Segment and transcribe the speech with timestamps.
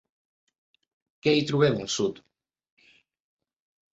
[1.27, 2.19] Què hi trobem al sud?